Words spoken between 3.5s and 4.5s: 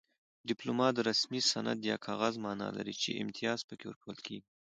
پکې ورکول کیږي